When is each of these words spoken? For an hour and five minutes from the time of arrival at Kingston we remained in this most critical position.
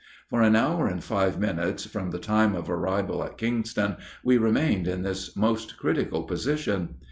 For 0.31 0.41
an 0.41 0.55
hour 0.55 0.87
and 0.87 1.03
five 1.03 1.37
minutes 1.39 1.85
from 1.85 2.09
the 2.09 2.17
time 2.17 2.55
of 2.55 2.71
arrival 2.71 3.23
at 3.23 3.37
Kingston 3.37 3.97
we 4.23 4.35
remained 4.39 4.87
in 4.87 5.03
this 5.03 5.35
most 5.35 5.77
critical 5.77 6.23
position. 6.23 6.95